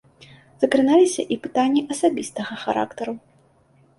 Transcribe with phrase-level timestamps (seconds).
[0.63, 3.13] Закраналіся і пытанні асабістага характару.